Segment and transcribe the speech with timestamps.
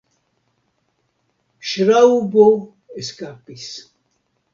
[1.71, 2.45] Ŝraŭbo
[3.03, 3.67] eskapis.